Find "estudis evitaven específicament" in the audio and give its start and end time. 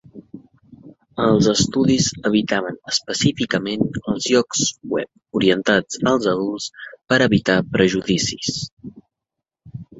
1.51-3.85